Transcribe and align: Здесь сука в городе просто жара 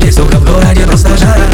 Здесь 0.00 0.14
сука 0.14 0.36
в 0.36 0.44
городе 0.46 0.86
просто 0.86 1.16
жара 1.18 1.44